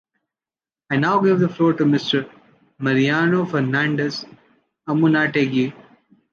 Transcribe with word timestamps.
I 0.89 0.97
now 0.97 1.19
give 1.19 1.39
the 1.39 1.47
floor 1.47 1.73
to 1.73 1.83
Mr. 1.85 2.27
Mariano 2.79 3.45
Fernandez 3.45 4.25
Amunategui. 4.89 5.75